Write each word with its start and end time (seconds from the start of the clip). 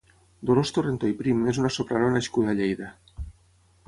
Dolors 0.49 0.69
Torrentó 0.77 1.11
i 1.11 1.15
Prim 1.19 1.43
és 1.53 1.59
una 1.63 1.71
soprano 1.75 2.09
nascuda 2.15 2.55
a 2.55 2.59
Lleida. 2.61 2.89